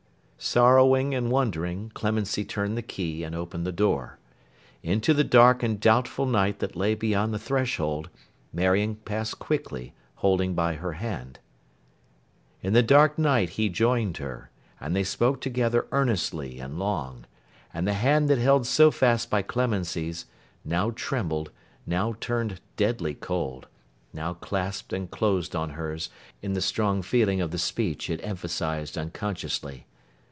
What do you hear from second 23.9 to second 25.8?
now clasped and closed on